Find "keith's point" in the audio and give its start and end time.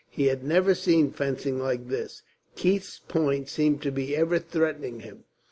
2.55-3.49